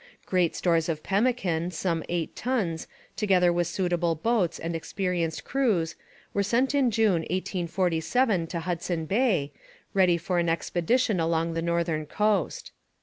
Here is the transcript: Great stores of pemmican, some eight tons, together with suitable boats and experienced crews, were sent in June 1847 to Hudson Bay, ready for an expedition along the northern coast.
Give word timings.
Great 0.25 0.55
stores 0.55 0.89
of 0.89 1.03
pemmican, 1.03 1.69
some 1.69 2.03
eight 2.09 2.35
tons, 2.35 2.87
together 3.15 3.53
with 3.53 3.67
suitable 3.67 4.15
boats 4.15 4.57
and 4.57 4.75
experienced 4.75 5.43
crews, 5.43 5.93
were 6.33 6.41
sent 6.41 6.73
in 6.73 6.89
June 6.89 7.21
1847 7.29 8.47
to 8.47 8.61
Hudson 8.61 9.05
Bay, 9.05 9.51
ready 9.93 10.17
for 10.17 10.39
an 10.39 10.49
expedition 10.49 11.19
along 11.19 11.53
the 11.53 11.61
northern 11.61 12.07
coast. 12.07 12.71